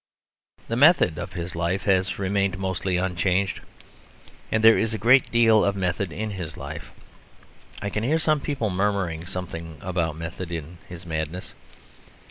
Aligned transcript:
The 0.67 0.75
method 0.75 1.19
of 1.19 1.33
his 1.33 1.55
life 1.55 1.83
has 1.83 2.17
remained 2.17 2.57
mostly 2.57 2.97
unchanged. 2.97 3.61
And 4.51 4.63
there 4.63 4.75
is 4.75 4.95
a 4.95 4.97
great 4.97 5.31
deal 5.31 5.63
of 5.63 5.75
method 5.75 6.11
in 6.11 6.31
his 6.31 6.57
life; 6.57 6.91
I 7.83 7.91
can 7.91 8.01
hear 8.01 8.17
some 8.17 8.39
people 8.39 8.71
murmuring 8.71 9.27
something 9.27 9.77
about 9.79 10.15
method 10.15 10.51
in 10.51 10.79
his 10.89 11.05
madness. 11.05 11.53